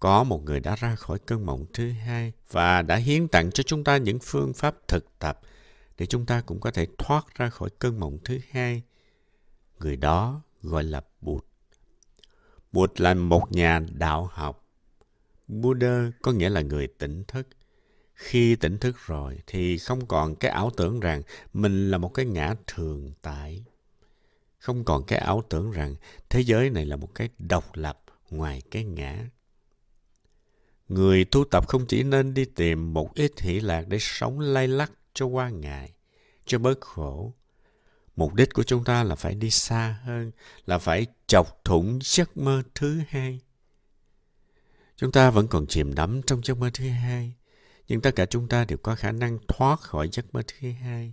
Có 0.00 0.24
một 0.24 0.42
người 0.44 0.60
đã 0.60 0.76
ra 0.76 0.94
khỏi 0.94 1.18
cơn 1.18 1.46
mộng 1.46 1.66
thứ 1.72 1.90
hai 1.90 2.32
và 2.50 2.82
đã 2.82 2.96
hiến 2.96 3.28
tặng 3.28 3.50
cho 3.50 3.62
chúng 3.62 3.84
ta 3.84 3.96
những 3.96 4.18
phương 4.22 4.52
pháp 4.52 4.76
thực 4.88 5.18
tập 5.18 5.40
để 5.98 6.06
chúng 6.06 6.26
ta 6.26 6.40
cũng 6.40 6.60
có 6.60 6.70
thể 6.70 6.86
thoát 6.98 7.34
ra 7.34 7.50
khỏi 7.50 7.70
cơn 7.78 8.00
mộng 8.00 8.18
thứ 8.24 8.38
hai. 8.50 8.82
Người 9.78 9.96
đó 9.96 10.42
gọi 10.62 10.84
là 10.84 11.02
Bụt. 11.20 11.44
Bụt 12.72 13.00
là 13.00 13.14
một 13.14 13.52
nhà 13.52 13.80
đạo 13.92 14.30
học 14.32 14.66
Buddha 15.48 16.10
có 16.22 16.32
nghĩa 16.32 16.48
là 16.48 16.60
người 16.60 16.86
tỉnh 16.86 17.24
thức. 17.24 17.48
Khi 18.14 18.56
tỉnh 18.56 18.78
thức 18.78 18.96
rồi 19.06 19.38
thì 19.46 19.78
không 19.78 20.06
còn 20.06 20.36
cái 20.36 20.50
ảo 20.50 20.70
tưởng 20.76 21.00
rằng 21.00 21.22
mình 21.52 21.90
là 21.90 21.98
một 21.98 22.08
cái 22.08 22.26
ngã 22.26 22.54
thường 22.66 23.12
tại. 23.22 23.64
Không 24.58 24.84
còn 24.84 25.04
cái 25.04 25.18
ảo 25.18 25.42
tưởng 25.48 25.70
rằng 25.70 25.94
thế 26.28 26.40
giới 26.40 26.70
này 26.70 26.86
là 26.86 26.96
một 26.96 27.14
cái 27.14 27.28
độc 27.38 27.64
lập 27.74 28.02
ngoài 28.30 28.62
cái 28.70 28.84
ngã 28.84 29.26
người 30.90 31.24
tu 31.24 31.44
tập 31.44 31.68
không 31.68 31.86
chỉ 31.86 32.02
nên 32.02 32.34
đi 32.34 32.44
tìm 32.44 32.94
một 32.94 33.14
ít 33.14 33.40
hỷ 33.40 33.60
lạc 33.60 33.88
để 33.88 33.98
sống 34.00 34.40
lay 34.40 34.68
lắc 34.68 34.92
cho 35.14 35.26
qua 35.26 35.48
ngày, 35.48 35.92
cho 36.46 36.58
bớt 36.58 36.80
khổ. 36.80 37.34
Mục 38.16 38.34
đích 38.34 38.54
của 38.54 38.62
chúng 38.62 38.84
ta 38.84 39.04
là 39.04 39.14
phải 39.14 39.34
đi 39.34 39.50
xa 39.50 40.00
hơn, 40.02 40.30
là 40.66 40.78
phải 40.78 41.06
chọc 41.26 41.60
thủng 41.64 41.98
giấc 42.02 42.36
mơ 42.36 42.62
thứ 42.74 43.00
hai. 43.08 43.40
Chúng 44.96 45.12
ta 45.12 45.30
vẫn 45.30 45.48
còn 45.48 45.66
chìm 45.66 45.94
đắm 45.94 46.20
trong 46.26 46.40
giấc 46.44 46.58
mơ 46.58 46.70
thứ 46.74 46.88
hai, 46.88 47.34
nhưng 47.88 48.00
tất 48.00 48.10
cả 48.16 48.26
chúng 48.26 48.48
ta 48.48 48.64
đều 48.64 48.78
có 48.78 48.94
khả 48.94 49.12
năng 49.12 49.38
thoát 49.48 49.80
khỏi 49.80 50.08
giấc 50.12 50.34
mơ 50.34 50.42
thứ 50.46 50.70
hai. 50.70 51.12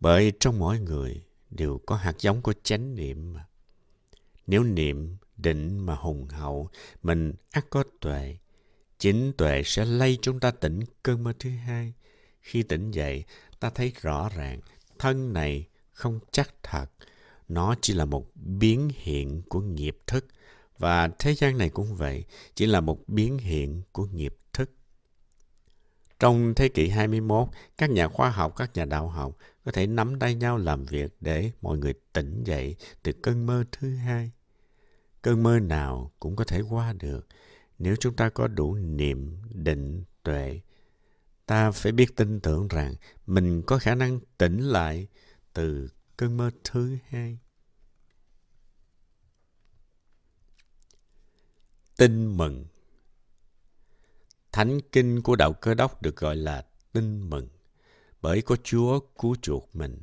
Bởi 0.00 0.32
trong 0.40 0.58
mỗi 0.58 0.80
người 0.80 1.24
đều 1.50 1.80
có 1.86 1.96
hạt 1.96 2.14
giống 2.18 2.42
của 2.42 2.54
chánh 2.62 2.94
niệm 2.94 3.32
mà. 3.32 3.46
Nếu 4.46 4.64
niệm, 4.64 5.16
định 5.38 5.78
mà 5.78 5.94
hùng 5.94 6.26
hậu, 6.28 6.68
mình 7.02 7.32
ắt 7.50 7.70
có 7.70 7.84
tuệ. 8.00 8.36
Chính 8.98 9.32
tuệ 9.32 9.62
sẽ 9.64 9.84
lay 9.84 10.18
chúng 10.22 10.40
ta 10.40 10.50
tỉnh 10.50 10.80
cơn 11.02 11.24
mơ 11.24 11.32
thứ 11.38 11.50
hai. 11.50 11.92
Khi 12.40 12.62
tỉnh 12.62 12.90
dậy, 12.90 13.24
ta 13.60 13.70
thấy 13.70 13.92
rõ 14.00 14.28
ràng 14.36 14.60
thân 14.98 15.32
này 15.32 15.66
không 15.92 16.20
chắc 16.32 16.54
thật. 16.62 16.86
Nó 17.48 17.74
chỉ 17.80 17.94
là 17.94 18.04
một 18.04 18.26
biến 18.34 18.90
hiện 18.94 19.42
của 19.48 19.60
nghiệp 19.60 19.98
thức. 20.06 20.26
Và 20.78 21.08
thế 21.18 21.34
gian 21.34 21.58
này 21.58 21.68
cũng 21.68 21.94
vậy, 21.94 22.24
chỉ 22.54 22.66
là 22.66 22.80
một 22.80 23.08
biến 23.08 23.38
hiện 23.38 23.82
của 23.92 24.06
nghiệp 24.06 24.36
thức. 24.52 24.70
Trong 26.18 26.54
thế 26.54 26.68
kỷ 26.68 26.88
21, 26.88 27.48
các 27.78 27.90
nhà 27.90 28.08
khoa 28.08 28.30
học, 28.30 28.56
các 28.56 28.70
nhà 28.74 28.84
đạo 28.84 29.08
học 29.08 29.36
có 29.64 29.72
thể 29.72 29.86
nắm 29.86 30.18
tay 30.18 30.34
nhau 30.34 30.58
làm 30.58 30.84
việc 30.84 31.16
để 31.20 31.50
mọi 31.62 31.78
người 31.78 31.94
tỉnh 32.12 32.44
dậy 32.44 32.76
từ 33.02 33.12
cơn 33.12 33.46
mơ 33.46 33.64
thứ 33.72 33.96
hai. 33.96 34.30
Cơn 35.22 35.42
mơ 35.42 35.58
nào 35.58 36.12
cũng 36.20 36.36
có 36.36 36.44
thể 36.44 36.60
qua 36.60 36.92
được 36.92 37.26
nếu 37.78 37.96
chúng 37.96 38.16
ta 38.16 38.28
có 38.28 38.48
đủ 38.48 38.74
niệm, 38.74 39.36
định, 39.50 40.04
tuệ. 40.22 40.60
Ta 41.46 41.70
phải 41.70 41.92
biết 41.92 42.16
tin 42.16 42.40
tưởng 42.40 42.68
rằng 42.68 42.94
mình 43.26 43.62
có 43.62 43.78
khả 43.78 43.94
năng 43.94 44.20
tỉnh 44.38 44.60
lại 44.60 45.08
từ 45.52 45.88
cơn 46.16 46.36
mơ 46.36 46.50
thứ 46.64 46.96
hai. 47.08 47.38
Tin 51.96 52.36
mừng 52.36 52.66
Thánh 54.52 54.80
kinh 54.92 55.22
của 55.22 55.36
đạo 55.36 55.52
cơ 55.52 55.74
đốc 55.74 56.02
được 56.02 56.16
gọi 56.16 56.36
là 56.36 56.66
tin 56.92 57.30
mừng 57.30 57.48
bởi 58.22 58.42
có 58.42 58.56
Chúa 58.64 59.00
cứu 59.00 59.36
chuộc 59.42 59.76
mình. 59.76 60.02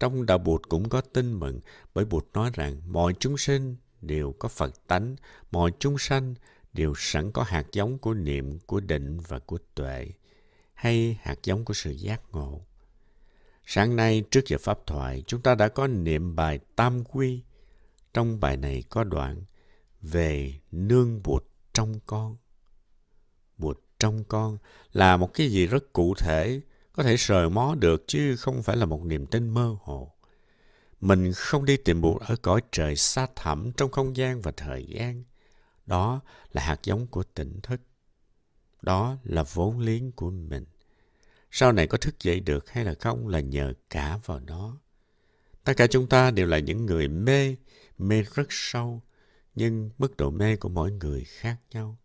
Trong 0.00 0.26
đạo 0.26 0.38
Bụt 0.38 0.62
cũng 0.68 0.88
có 0.88 1.00
tin 1.00 1.32
mừng 1.32 1.60
bởi 1.94 2.04
Bụt 2.04 2.26
nói 2.32 2.50
rằng 2.54 2.92
mọi 2.92 3.14
chúng 3.20 3.38
sinh 3.38 3.76
đều 4.00 4.32
có 4.38 4.48
Phật 4.48 4.86
tánh, 4.86 5.16
mọi 5.50 5.72
chúng 5.78 5.98
sanh 5.98 6.34
đều 6.72 6.94
sẵn 6.96 7.32
có 7.32 7.42
hạt 7.42 7.66
giống 7.72 7.98
của 7.98 8.14
niệm, 8.14 8.58
của 8.58 8.80
định 8.80 9.18
và 9.20 9.38
của 9.38 9.58
tuệ, 9.74 10.08
hay 10.74 11.18
hạt 11.22 11.38
giống 11.44 11.64
của 11.64 11.74
sự 11.74 11.90
giác 11.90 12.22
ngộ. 12.32 12.60
Sáng 13.66 13.96
nay 13.96 14.24
trước 14.30 14.46
giờ 14.46 14.56
Pháp 14.60 14.86
thoại, 14.86 15.22
chúng 15.26 15.42
ta 15.42 15.54
đã 15.54 15.68
có 15.68 15.86
niệm 15.86 16.36
bài 16.36 16.58
Tam 16.76 17.04
Quy. 17.04 17.42
Trong 18.14 18.40
bài 18.40 18.56
này 18.56 18.82
có 18.88 19.04
đoạn 19.04 19.42
về 20.02 20.54
nương 20.72 21.22
bụt 21.22 21.44
trong 21.72 22.00
con. 22.06 22.36
Bụt 23.58 23.80
trong 23.98 24.24
con 24.24 24.58
là 24.92 25.16
một 25.16 25.34
cái 25.34 25.48
gì 25.50 25.66
rất 25.66 25.92
cụ 25.92 26.14
thể, 26.14 26.60
có 26.92 27.02
thể 27.02 27.16
sờ 27.16 27.48
mó 27.48 27.74
được 27.74 28.04
chứ 28.06 28.36
không 28.36 28.62
phải 28.62 28.76
là 28.76 28.86
một 28.86 29.04
niềm 29.04 29.26
tin 29.26 29.48
mơ 29.48 29.76
hồ. 29.80 30.12
Mình 31.00 31.32
không 31.36 31.64
đi 31.64 31.76
tìm 31.76 32.00
bụt 32.00 32.22
ở 32.22 32.36
cõi 32.36 32.60
trời 32.72 32.96
xa 32.96 33.26
thẳm 33.36 33.72
trong 33.76 33.90
không 33.90 34.16
gian 34.16 34.40
và 34.40 34.52
thời 34.56 34.86
gian. 34.86 35.24
Đó 35.86 36.20
là 36.52 36.62
hạt 36.62 36.78
giống 36.82 37.06
của 37.06 37.22
tỉnh 37.22 37.60
thức. 37.62 37.80
Đó 38.82 39.16
là 39.24 39.42
vốn 39.42 39.78
liếng 39.78 40.12
của 40.12 40.30
mình. 40.30 40.64
Sau 41.50 41.72
này 41.72 41.86
có 41.86 41.98
thức 41.98 42.22
dậy 42.22 42.40
được 42.40 42.70
hay 42.70 42.84
là 42.84 42.94
không 43.00 43.28
là 43.28 43.40
nhờ 43.40 43.72
cả 43.90 44.18
vào 44.24 44.40
nó. 44.40 44.76
Tất 45.64 45.72
cả 45.76 45.86
chúng 45.86 46.08
ta 46.08 46.30
đều 46.30 46.46
là 46.46 46.58
những 46.58 46.86
người 46.86 47.08
mê, 47.08 47.56
mê 47.98 48.22
rất 48.34 48.46
sâu, 48.50 49.02
nhưng 49.54 49.90
mức 49.98 50.16
độ 50.16 50.30
mê 50.30 50.56
của 50.56 50.68
mỗi 50.68 50.92
người 50.92 51.24
khác 51.24 51.56
nhau. 51.70 51.96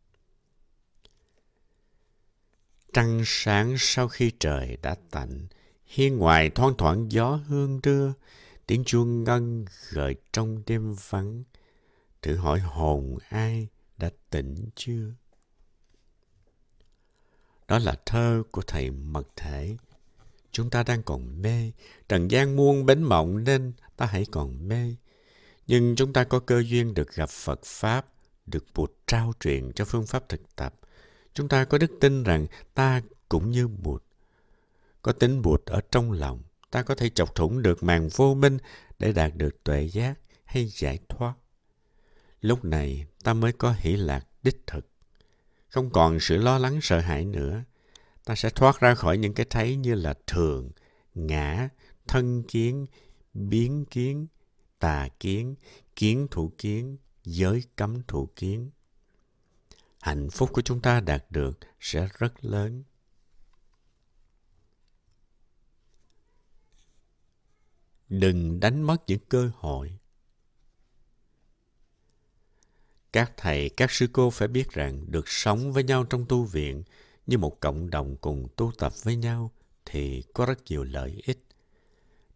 Trăng 2.93 3.21
sáng 3.25 3.75
sau 3.77 4.07
khi 4.07 4.31
trời 4.39 4.77
đã 4.81 4.95
tạnh, 5.11 5.47
hiên 5.85 6.17
ngoài 6.17 6.49
thoang 6.49 6.73
thoảng 6.77 7.11
gió 7.11 7.39
hương 7.47 7.79
đưa, 7.83 8.11
tiếng 8.67 8.83
chuông 8.83 9.23
ngân 9.23 9.65
gợi 9.89 10.15
trong 10.33 10.63
đêm 10.65 10.95
vắng. 11.09 11.43
Thử 12.21 12.35
hỏi 12.35 12.59
hồn 12.59 13.17
ai 13.29 13.67
đã 13.97 14.09
tỉnh 14.29 14.69
chưa? 14.75 15.13
Đó 17.67 17.79
là 17.79 17.95
thơ 18.05 18.43
của 18.51 18.61
thầy 18.61 18.91
mật 18.91 19.27
thể. 19.35 19.77
Chúng 20.51 20.69
ta 20.69 20.83
đang 20.83 21.03
còn 21.03 21.41
mê, 21.41 21.71
trần 22.09 22.31
gian 22.31 22.55
muôn 22.55 22.85
bến 22.85 23.03
mộng 23.03 23.43
nên 23.43 23.73
ta 23.97 24.05
hãy 24.05 24.25
còn 24.31 24.67
mê. 24.67 24.95
Nhưng 25.67 25.95
chúng 25.95 26.13
ta 26.13 26.23
có 26.23 26.39
cơ 26.39 26.63
duyên 26.63 26.93
được 26.93 27.13
gặp 27.13 27.29
Phật 27.29 27.59
Pháp, 27.63 28.05
được 28.45 28.65
Bụt 28.73 28.91
trao 29.07 29.33
truyền 29.39 29.73
cho 29.73 29.85
phương 29.85 30.05
pháp 30.05 30.29
thực 30.29 30.55
tập. 30.55 30.75
Chúng 31.33 31.47
ta 31.47 31.65
có 31.65 31.77
đức 31.77 31.91
tin 31.99 32.23
rằng 32.23 32.47
ta 32.73 33.01
cũng 33.29 33.51
như 33.51 33.67
Bụt. 33.67 34.03
Có 35.01 35.11
tính 35.11 35.41
Bụt 35.41 35.65
ở 35.65 35.81
trong 35.91 36.11
lòng, 36.11 36.43
ta 36.73 36.83
có 36.83 36.95
thể 36.95 37.09
chọc 37.09 37.35
thủng 37.35 37.61
được 37.61 37.83
màn 37.83 38.09
vô 38.15 38.33
minh 38.33 38.57
để 38.99 39.11
đạt 39.11 39.35
được 39.35 39.63
tuệ 39.63 39.83
giác 39.83 40.19
hay 40.45 40.65
giải 40.65 40.99
thoát. 41.09 41.33
Lúc 42.41 42.65
này 42.65 43.05
ta 43.23 43.33
mới 43.33 43.51
có 43.51 43.75
hỷ 43.77 43.95
lạc 43.95 44.27
đích 44.43 44.67
thực. 44.67 44.89
Không 45.67 45.89
còn 45.89 46.19
sự 46.19 46.37
lo 46.37 46.57
lắng 46.57 46.79
sợ 46.81 46.99
hãi 46.99 47.25
nữa. 47.25 47.63
Ta 48.25 48.35
sẽ 48.35 48.49
thoát 48.49 48.79
ra 48.79 48.95
khỏi 48.95 49.17
những 49.17 49.33
cái 49.33 49.45
thấy 49.49 49.75
như 49.75 49.95
là 49.95 50.13
thường, 50.27 50.71
ngã, 51.13 51.69
thân 52.07 52.43
kiến, 52.43 52.85
biến 53.33 53.85
kiến, 53.85 54.27
tà 54.79 55.07
kiến, 55.19 55.55
kiến 55.95 56.27
thủ 56.31 56.51
kiến, 56.57 56.97
giới 57.23 57.63
cấm 57.75 58.01
thủ 58.07 58.29
kiến. 58.35 58.71
Hạnh 60.01 60.29
phúc 60.29 60.49
của 60.53 60.61
chúng 60.61 60.81
ta 60.81 60.99
đạt 60.99 61.25
được 61.29 61.59
sẽ 61.79 62.07
rất 62.17 62.45
lớn. 62.45 62.83
Đừng 68.19 68.59
đánh 68.59 68.81
mất 68.81 68.97
những 69.07 69.19
cơ 69.29 69.49
hội. 69.55 69.97
Các 73.13 73.31
thầy, 73.37 73.69
các 73.69 73.91
sư 73.91 74.07
cô 74.13 74.29
phải 74.29 74.47
biết 74.47 74.71
rằng 74.71 75.11
được 75.11 75.27
sống 75.27 75.73
với 75.73 75.83
nhau 75.83 76.03
trong 76.03 76.25
tu 76.29 76.43
viện 76.43 76.83
như 77.27 77.37
một 77.37 77.59
cộng 77.59 77.89
đồng 77.89 78.15
cùng 78.17 78.47
tu 78.55 78.71
tập 78.77 78.93
với 79.03 79.15
nhau 79.15 79.51
thì 79.85 80.23
có 80.33 80.45
rất 80.45 80.59
nhiều 80.69 80.83
lợi 80.83 81.21
ích. 81.25 81.43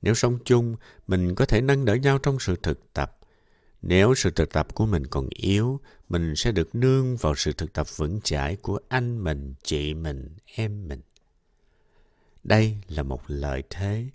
Nếu 0.02 0.14
sống 0.14 0.40
chung, 0.46 0.76
mình 1.08 1.36
có 1.36 1.46
thể 1.46 1.62
nâng 1.62 1.86
đỡ 1.86 1.96
nhau 1.96 2.18
trong 2.18 2.40
sự 2.40 2.56
thực 2.64 2.94
tập. 2.94 3.18
Nếu 3.82 4.16
sự 4.16 4.32
thực 4.32 4.54
tập 4.54 4.76
của 4.76 4.86
mình 4.86 5.08
còn 5.08 5.30
yếu, 5.30 5.80
mình 6.10 6.34
sẽ 6.36 6.52
được 6.52 6.76
nương 6.76 7.18
vào 7.18 7.36
sự 7.36 7.54
thực 7.54 7.74
tập 7.74 7.88
vững 7.96 8.22
chãi 8.22 8.56
của 8.56 8.80
anh 8.88 9.24
mình, 9.24 9.54
chị 9.64 9.94
mình, 9.94 10.30
em 10.46 10.88
mình. 10.88 11.02
Đây 12.44 12.78
là 12.88 13.04
một 13.04 13.22
lợi 13.28 13.64
thế. 13.70 14.10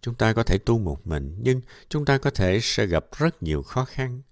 Chúng 0.00 0.14
ta 0.14 0.32
có 0.32 0.42
thể 0.42 0.58
tu 0.58 0.78
một 0.78 1.06
mình, 1.06 1.36
nhưng 1.42 1.60
chúng 1.88 2.04
ta 2.04 2.18
có 2.18 2.30
thể 2.30 2.58
sẽ 2.62 2.86
gặp 2.86 3.06
rất 3.18 3.42
nhiều 3.42 3.62
khó 3.62 3.84
khăn. 3.84 4.22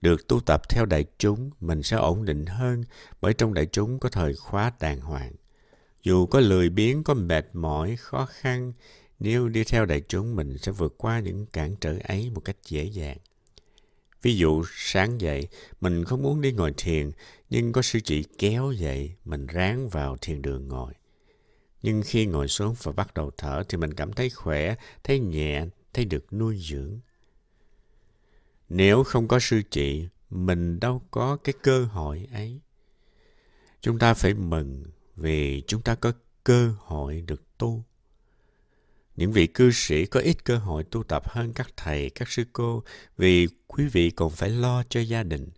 Được 0.00 0.28
tu 0.28 0.40
tập 0.40 0.68
theo 0.68 0.86
đại 0.86 1.04
chúng, 1.18 1.50
mình 1.60 1.82
sẽ 1.82 1.96
ổn 1.96 2.24
định 2.24 2.46
hơn 2.46 2.84
bởi 3.20 3.34
trong 3.34 3.54
đại 3.54 3.66
chúng 3.66 3.98
có 3.98 4.08
thời 4.08 4.34
khóa 4.34 4.72
đàng 4.80 5.00
hoàng. 5.00 5.32
Dù 6.02 6.26
có 6.26 6.40
lười 6.40 6.70
biếng, 6.70 7.04
có 7.04 7.14
mệt 7.14 7.46
mỏi, 7.52 7.96
khó 7.96 8.26
khăn, 8.26 8.72
nếu 9.18 9.48
đi 9.48 9.64
theo 9.64 9.86
đại 9.86 10.02
chúng 10.08 10.36
mình 10.36 10.58
sẽ 10.58 10.72
vượt 10.72 10.94
qua 10.98 11.20
những 11.20 11.46
cản 11.46 11.76
trở 11.80 11.98
ấy 12.04 12.30
một 12.30 12.40
cách 12.40 12.56
dễ 12.68 12.84
dàng. 12.84 13.18
Ví 14.22 14.36
dụ 14.36 14.64
sáng 14.70 15.20
dậy 15.20 15.48
mình 15.80 16.04
không 16.04 16.22
muốn 16.22 16.40
đi 16.40 16.52
ngồi 16.52 16.74
thiền 16.76 17.10
nhưng 17.50 17.72
có 17.72 17.82
sư 17.82 18.00
chị 18.00 18.24
kéo 18.38 18.72
dậy 18.72 19.12
mình 19.24 19.46
ráng 19.46 19.88
vào 19.88 20.16
thiền 20.20 20.42
đường 20.42 20.68
ngồi. 20.68 20.92
Nhưng 21.86 22.02
khi 22.02 22.26
ngồi 22.26 22.48
xuống 22.48 22.74
và 22.82 22.92
bắt 22.92 23.14
đầu 23.14 23.30
thở 23.36 23.62
thì 23.68 23.78
mình 23.78 23.94
cảm 23.94 24.12
thấy 24.12 24.30
khỏe, 24.30 24.74
thấy 25.04 25.20
nhẹ, 25.20 25.66
thấy 25.92 26.04
được 26.04 26.32
nuôi 26.32 26.58
dưỡng. 26.62 27.00
Nếu 28.68 29.04
không 29.04 29.28
có 29.28 29.38
sư 29.38 29.62
chị, 29.70 30.08
mình 30.30 30.80
đâu 30.80 31.02
có 31.10 31.36
cái 31.36 31.54
cơ 31.62 31.84
hội 31.84 32.28
ấy. 32.32 32.60
Chúng 33.80 33.98
ta 33.98 34.14
phải 34.14 34.34
mừng 34.34 34.84
vì 35.16 35.62
chúng 35.66 35.82
ta 35.82 35.94
có 35.94 36.12
cơ 36.44 36.74
hội 36.78 37.22
được 37.26 37.58
tu. 37.58 37.84
Những 39.16 39.32
vị 39.32 39.46
cư 39.46 39.70
sĩ 39.70 40.06
có 40.06 40.20
ít 40.20 40.44
cơ 40.44 40.56
hội 40.56 40.84
tu 40.84 41.02
tập 41.02 41.28
hơn 41.28 41.52
các 41.52 41.68
thầy, 41.76 42.10
các 42.10 42.28
sư 42.28 42.44
cô 42.52 42.82
vì 43.16 43.48
quý 43.66 43.86
vị 43.92 44.10
còn 44.10 44.30
phải 44.30 44.50
lo 44.50 44.82
cho 44.88 45.00
gia 45.00 45.22
đình, 45.22 45.48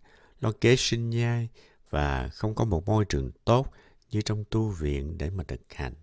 lo 0.41 0.51
kế 0.61 0.75
sinh 0.75 1.09
nhai 1.09 1.49
và 1.89 2.29
không 2.33 2.55
có 2.55 2.65
một 2.65 2.85
môi 2.85 3.05
trường 3.05 3.31
tốt 3.45 3.73
như 4.11 4.21
trong 4.21 4.43
tu 4.49 4.69
viện 4.69 5.17
để 5.17 5.29
mà 5.29 5.43
thực 5.43 5.73
hành. 5.73 5.93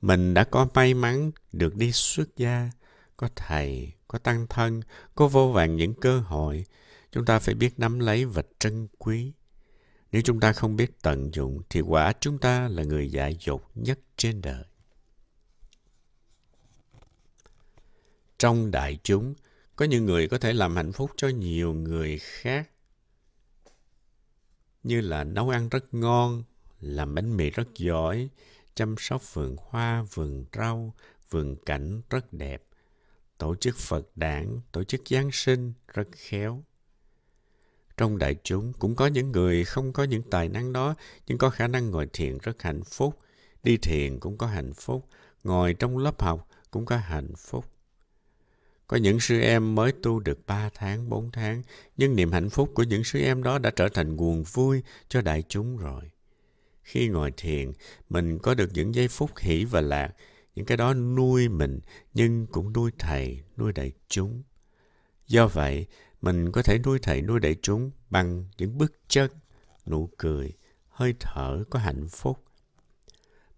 Mình 0.00 0.34
đã 0.34 0.44
có 0.44 0.68
may 0.74 0.94
mắn 0.94 1.30
được 1.52 1.76
đi 1.76 1.92
xuất 1.92 2.36
gia, 2.36 2.70
có 3.16 3.28
thầy, 3.36 3.92
có 4.08 4.18
tăng 4.18 4.46
thân, 4.46 4.82
có 5.14 5.28
vô 5.28 5.52
vàng 5.52 5.76
những 5.76 5.94
cơ 5.94 6.20
hội. 6.20 6.64
Chúng 7.12 7.24
ta 7.24 7.38
phải 7.38 7.54
biết 7.54 7.78
nắm 7.78 7.98
lấy 7.98 8.24
và 8.24 8.42
trân 8.58 8.88
quý. 8.98 9.32
Nếu 10.12 10.22
chúng 10.22 10.40
ta 10.40 10.52
không 10.52 10.76
biết 10.76 11.02
tận 11.02 11.34
dụng 11.34 11.62
thì 11.70 11.80
quả 11.80 12.12
chúng 12.20 12.38
ta 12.38 12.68
là 12.68 12.82
người 12.82 13.10
dại 13.10 13.36
dột 13.40 13.70
nhất 13.74 13.98
trên 14.16 14.42
đời. 14.42 14.64
Trong 18.38 18.70
đại 18.70 18.98
chúng, 19.02 19.34
có 19.76 19.84
những 19.84 20.06
người 20.06 20.28
có 20.28 20.38
thể 20.38 20.52
làm 20.52 20.76
hạnh 20.76 20.92
phúc 20.92 21.10
cho 21.16 21.28
nhiều 21.28 21.74
người 21.74 22.18
khác 22.18 22.70
như 24.82 25.00
là 25.00 25.24
nấu 25.24 25.48
ăn 25.48 25.68
rất 25.68 25.94
ngon, 25.94 26.44
làm 26.80 27.14
bánh 27.14 27.36
mì 27.36 27.50
rất 27.50 27.68
giỏi, 27.74 28.28
chăm 28.80 28.94
sóc 28.98 29.34
vườn 29.34 29.56
hoa, 29.58 30.02
vườn 30.14 30.44
rau, 30.52 30.94
vườn 31.30 31.56
cảnh 31.66 32.02
rất 32.10 32.32
đẹp, 32.32 32.62
tổ 33.38 33.54
chức 33.54 33.76
Phật 33.76 34.08
đản, 34.14 34.60
tổ 34.72 34.84
chức 34.84 35.00
Giáng 35.08 35.30
sinh 35.32 35.72
rất 35.94 36.08
khéo. 36.12 36.64
Trong 37.96 38.18
đại 38.18 38.36
chúng 38.42 38.72
cũng 38.72 38.96
có 38.96 39.06
những 39.06 39.32
người 39.32 39.64
không 39.64 39.92
có 39.92 40.04
những 40.04 40.22
tài 40.30 40.48
năng 40.48 40.72
đó, 40.72 40.94
nhưng 41.26 41.38
có 41.38 41.50
khả 41.50 41.68
năng 41.68 41.90
ngồi 41.90 42.08
thiền 42.12 42.38
rất 42.38 42.62
hạnh 42.62 42.84
phúc. 42.84 43.18
Đi 43.62 43.76
thiền 43.76 44.20
cũng 44.20 44.38
có 44.38 44.46
hạnh 44.46 44.72
phúc, 44.72 45.06
ngồi 45.44 45.74
trong 45.74 45.98
lớp 45.98 46.22
học 46.22 46.48
cũng 46.70 46.84
có 46.84 46.96
hạnh 46.96 47.32
phúc. 47.36 47.64
Có 48.86 48.96
những 48.96 49.20
sư 49.20 49.40
em 49.40 49.74
mới 49.74 49.92
tu 49.92 50.20
được 50.20 50.46
3 50.46 50.70
tháng, 50.74 51.08
4 51.08 51.30
tháng, 51.30 51.62
nhưng 51.96 52.16
niềm 52.16 52.32
hạnh 52.32 52.50
phúc 52.50 52.70
của 52.74 52.82
những 52.82 53.04
sư 53.04 53.20
em 53.20 53.42
đó 53.42 53.58
đã 53.58 53.70
trở 53.70 53.88
thành 53.88 54.16
nguồn 54.16 54.42
vui 54.42 54.82
cho 55.08 55.22
đại 55.22 55.42
chúng 55.48 55.76
rồi. 55.76 56.10
Khi 56.82 57.08
ngồi 57.08 57.32
thiền, 57.36 57.72
mình 58.08 58.38
có 58.38 58.54
được 58.54 58.70
những 58.74 58.94
giây 58.94 59.08
phút 59.08 59.38
hỷ 59.38 59.64
và 59.64 59.80
lạc, 59.80 60.12
những 60.54 60.66
cái 60.66 60.76
đó 60.76 60.94
nuôi 60.94 61.48
mình, 61.48 61.80
nhưng 62.14 62.46
cũng 62.46 62.72
nuôi 62.72 62.90
thầy, 62.98 63.40
nuôi 63.56 63.72
đại 63.72 63.92
chúng. 64.08 64.42
Do 65.26 65.46
vậy, 65.46 65.86
mình 66.22 66.52
có 66.52 66.62
thể 66.62 66.78
nuôi 66.78 66.98
thầy 67.02 67.22
nuôi 67.22 67.40
đại 67.40 67.56
chúng 67.62 67.90
bằng 68.10 68.44
những 68.58 68.78
bước 68.78 68.92
chân, 69.08 69.30
nụ 69.86 70.10
cười, 70.18 70.52
hơi 70.88 71.14
thở 71.20 71.64
có 71.70 71.78
hạnh 71.78 72.08
phúc. 72.08 72.44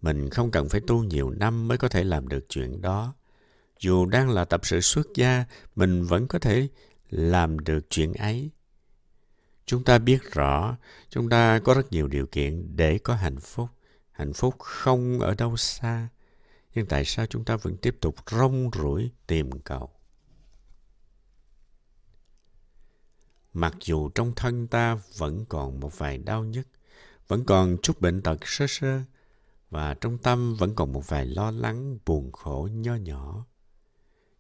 Mình 0.00 0.31
không 0.31 0.50
cần 0.50 0.69
phải 0.69 0.81
tu 0.87 1.05
nhiều 1.05 1.31
năm 1.31 1.69
mới 1.69 1.79
có 1.79 1.88
thể 1.88 2.05
làm 2.05 2.29
được 2.29 2.47
chuyện 2.49 2.81
đó. 2.81 3.14
Dù 3.81 4.07
đang 4.07 4.31
là 4.31 4.45
tập 4.45 4.61
sự 4.64 4.81
xuất 4.81 5.07
gia, 5.14 5.45
mình 5.76 6.05
vẫn 6.05 6.29
có 6.29 6.38
thể 6.38 6.69
làm 7.11 7.59
được 7.59 7.91
chuyện 7.91 8.12
ấy. 8.12 8.50
Chúng 9.66 9.85
ta 9.85 9.99
biết 9.99 10.33
rõ, 10.33 10.76
chúng 11.11 11.28
ta 11.28 11.59
có 11.59 11.75
rất 11.75 11.92
nhiều 11.92 12.09
điều 12.09 12.26
kiện 12.26 12.76
để 12.76 12.99
có 12.99 13.14
hạnh 13.14 13.40
phúc. 13.40 13.69
Hạnh 14.11 14.33
phúc 14.33 14.54
không 14.59 15.21
ở 15.21 15.35
đâu 15.35 15.57
xa. 15.57 16.09
Nhưng 16.75 16.87
tại 16.87 17.04
sao 17.04 17.26
chúng 17.26 17.45
ta 17.45 17.57
vẫn 17.57 17.76
tiếp 17.76 17.97
tục 18.00 18.14
rong 18.31 18.71
ruổi 18.75 19.11
tìm 19.26 19.50
cầu? 19.50 19.90
Mặc 23.52 23.75
dù 23.81 24.09
trong 24.09 24.35
thân 24.35 24.66
ta 24.66 24.99
vẫn 25.19 25.45
còn 25.49 25.81
một 25.81 25.99
vài 25.99 26.19
đau 26.19 26.45
nhức, 26.45 26.66
vẫn 27.28 27.45
còn 27.45 27.76
chút 27.83 28.00
bệnh 28.00 28.23
tật 28.23 28.38
sơ 28.42 28.66
sơ, 28.69 29.00
và 29.71 29.95
trong 29.95 30.19
tâm 30.19 30.54
vẫn 30.54 30.75
còn 30.75 30.92
một 30.92 31.09
vài 31.09 31.26
lo 31.26 31.50
lắng, 31.50 31.99
buồn 32.07 32.33
khổ 32.33 32.69
nho 32.73 32.95
nhỏ. 32.95 33.47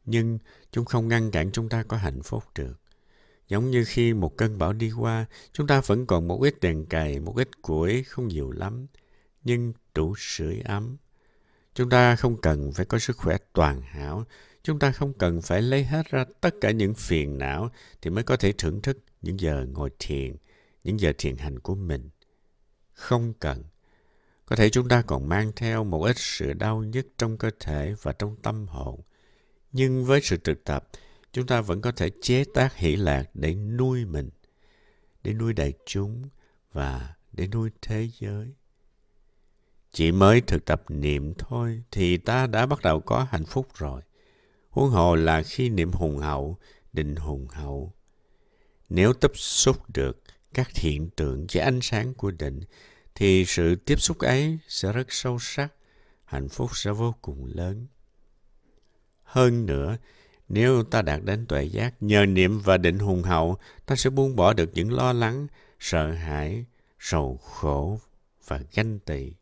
Nhưng 0.04 0.38
chúng 0.70 0.84
không 0.84 1.08
ngăn 1.08 1.30
cản 1.30 1.52
chúng 1.52 1.68
ta 1.68 1.82
có 1.82 1.96
hạnh 1.96 2.22
phúc 2.22 2.44
được. 2.54 2.81
Giống 3.48 3.70
như 3.70 3.84
khi 3.84 4.14
một 4.14 4.36
cơn 4.36 4.58
bão 4.58 4.72
đi 4.72 4.90
qua, 4.90 5.26
chúng 5.52 5.66
ta 5.66 5.80
vẫn 5.80 6.06
còn 6.06 6.28
một 6.28 6.42
ít 6.42 6.60
đèn 6.60 6.86
cày, 6.86 7.20
một 7.20 7.36
ít 7.36 7.62
củi, 7.62 8.02
không 8.02 8.28
nhiều 8.28 8.50
lắm, 8.50 8.86
nhưng 9.44 9.72
đủ 9.94 10.14
sưởi 10.18 10.60
ấm. 10.60 10.96
Chúng 11.74 11.90
ta 11.90 12.16
không 12.16 12.40
cần 12.40 12.72
phải 12.72 12.86
có 12.86 12.98
sức 12.98 13.16
khỏe 13.16 13.36
toàn 13.52 13.82
hảo, 13.82 14.24
chúng 14.62 14.78
ta 14.78 14.92
không 14.92 15.12
cần 15.12 15.42
phải 15.42 15.62
lấy 15.62 15.84
hết 15.84 16.10
ra 16.10 16.24
tất 16.40 16.54
cả 16.60 16.70
những 16.70 16.94
phiền 16.94 17.38
não 17.38 17.70
thì 18.02 18.10
mới 18.10 18.24
có 18.24 18.36
thể 18.36 18.52
thưởng 18.58 18.82
thức 18.82 18.98
những 19.22 19.40
giờ 19.40 19.66
ngồi 19.72 19.90
thiền, 19.98 20.36
những 20.84 21.00
giờ 21.00 21.12
thiền 21.18 21.36
hành 21.36 21.58
của 21.58 21.74
mình. 21.74 22.10
Không 22.92 23.32
cần. 23.40 23.64
Có 24.46 24.56
thể 24.56 24.70
chúng 24.70 24.88
ta 24.88 25.02
còn 25.02 25.28
mang 25.28 25.52
theo 25.56 25.84
một 25.84 26.04
ít 26.04 26.18
sự 26.18 26.52
đau 26.52 26.82
nhức 26.82 27.06
trong 27.18 27.38
cơ 27.38 27.50
thể 27.60 27.94
và 28.02 28.12
trong 28.12 28.36
tâm 28.36 28.66
hồn. 28.66 29.00
Nhưng 29.72 30.04
với 30.04 30.20
sự 30.20 30.36
thực 30.36 30.64
tập, 30.64 30.88
chúng 31.32 31.46
ta 31.46 31.60
vẫn 31.60 31.80
có 31.80 31.92
thể 31.92 32.10
chế 32.22 32.44
tác 32.54 32.76
hỷ 32.76 32.96
lạc 32.96 33.30
để 33.34 33.54
nuôi 33.54 34.04
mình, 34.04 34.30
để 35.22 35.32
nuôi 35.32 35.52
đại 35.52 35.72
chúng 35.86 36.22
và 36.72 37.14
để 37.32 37.46
nuôi 37.46 37.70
thế 37.82 38.08
giới. 38.18 38.54
Chỉ 39.92 40.12
mới 40.12 40.40
thực 40.40 40.64
tập 40.64 40.82
niệm 40.88 41.34
thôi 41.34 41.82
thì 41.90 42.16
ta 42.16 42.46
đã 42.46 42.66
bắt 42.66 42.82
đầu 42.82 43.00
có 43.00 43.26
hạnh 43.30 43.44
phúc 43.44 43.68
rồi. 43.74 44.02
Huống 44.70 44.90
hồ 44.90 45.14
là 45.14 45.42
khi 45.42 45.68
niệm 45.68 45.92
hùng 45.92 46.18
hậu, 46.18 46.58
định 46.92 47.16
hùng 47.16 47.48
hậu. 47.48 47.92
Nếu 48.88 49.12
tiếp 49.12 49.30
xúc 49.34 49.90
được 49.90 50.22
các 50.54 50.70
hiện 50.74 51.10
tượng 51.10 51.46
với 51.52 51.62
ánh 51.62 51.80
sáng 51.82 52.14
của 52.14 52.30
định, 52.30 52.60
thì 53.14 53.44
sự 53.44 53.76
tiếp 53.76 54.00
xúc 54.00 54.18
ấy 54.18 54.58
sẽ 54.68 54.92
rất 54.92 55.06
sâu 55.08 55.38
sắc, 55.40 55.72
hạnh 56.24 56.48
phúc 56.48 56.70
sẽ 56.76 56.90
vô 56.90 57.14
cùng 57.22 57.44
lớn. 57.54 57.86
Hơn 59.22 59.66
nữa, 59.66 59.96
nếu 60.52 60.82
ta 60.82 61.02
đạt 61.02 61.20
đến 61.24 61.46
tuệ 61.46 61.64
giác, 61.64 61.94
nhờ 62.00 62.26
niệm 62.26 62.60
và 62.60 62.76
định 62.76 62.98
hùng 62.98 63.22
hậu, 63.22 63.56
ta 63.86 63.96
sẽ 63.96 64.10
buông 64.10 64.36
bỏ 64.36 64.52
được 64.52 64.70
những 64.74 64.92
lo 64.92 65.12
lắng, 65.12 65.46
sợ 65.78 66.12
hãi, 66.12 66.64
sầu 66.98 67.36
khổ 67.36 68.00
và 68.46 68.60
ganh 68.74 68.98
tị. 68.98 69.32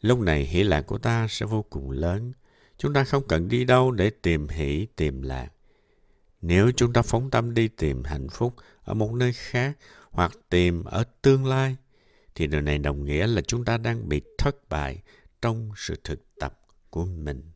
Lúc 0.00 0.18
này 0.18 0.44
hỷ 0.44 0.62
lạc 0.62 0.82
của 0.82 0.98
ta 0.98 1.26
sẽ 1.30 1.46
vô 1.46 1.62
cùng 1.70 1.90
lớn. 1.90 2.32
Chúng 2.78 2.94
ta 2.94 3.04
không 3.04 3.28
cần 3.28 3.48
đi 3.48 3.64
đâu 3.64 3.90
để 3.90 4.10
tìm 4.10 4.48
hỷ, 4.48 4.86
tìm 4.96 5.22
lạc. 5.22 5.48
Nếu 6.42 6.70
chúng 6.76 6.92
ta 6.92 7.02
phóng 7.02 7.30
tâm 7.30 7.54
đi 7.54 7.68
tìm 7.68 8.04
hạnh 8.04 8.28
phúc 8.28 8.54
ở 8.82 8.94
một 8.94 9.12
nơi 9.12 9.32
khác 9.32 9.78
hoặc 10.10 10.32
tìm 10.48 10.84
ở 10.84 11.04
tương 11.22 11.46
lai, 11.46 11.76
thì 12.34 12.46
điều 12.46 12.60
này 12.60 12.78
đồng 12.78 13.04
nghĩa 13.04 13.26
là 13.26 13.40
chúng 13.40 13.64
ta 13.64 13.76
đang 13.76 14.08
bị 14.08 14.20
thất 14.38 14.68
bại 14.68 15.02
trong 15.42 15.72
sự 15.76 16.00
thực 16.04 16.20
tập 16.40 16.60
của 16.90 17.04
mình. 17.04 17.53